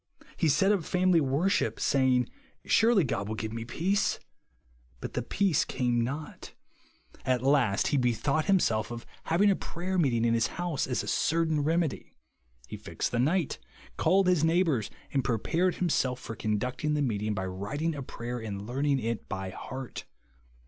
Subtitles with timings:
[0.35, 2.27] He set up family worship, saying,
[2.65, 4.19] Surely God will give me peace.
[4.99, 6.23] But the peace came not.
[6.23, 7.17] so GROUND OF PEACE.
[7.17, 11.03] 15 At last he bethouglit himself of having a prayer meeting in his house as
[11.03, 12.15] a certain remedy.
[12.67, 13.59] He fixed the night;
[13.95, 18.39] called his neighbours; and prepared himself for con ducting the meeting, by writing a prayer
[18.39, 20.05] and learning it by heart.